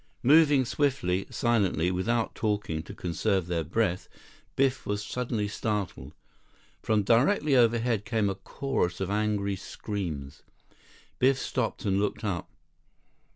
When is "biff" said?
4.55-4.83, 11.19-11.37